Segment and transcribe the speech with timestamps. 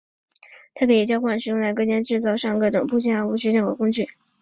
[0.73, 4.09] 它可以交换使用来自各间制造商生产各种的部件而且无需任何的工具。